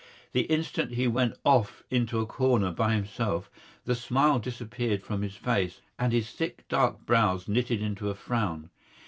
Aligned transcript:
The 0.31 0.47
instant 0.51 0.93
he 0.93 1.07
went 1.07 1.35
off 1.45 1.83
into 1.91 2.19
a 2.21 2.25
corner 2.25 2.71
by 2.71 2.95
himself 2.95 3.51
the 3.85 3.93
smile 3.93 4.39
disappeared 4.39 5.03
from 5.03 5.21
his 5.21 5.35
face, 5.35 5.79
and 5.99 6.11
his 6.11 6.31
thick 6.31 6.67
dark 6.67 7.05
brows 7.05 7.47
knitted 7.47 7.83
into 7.83 8.09
a 8.09 8.15
frown. 8.15 8.71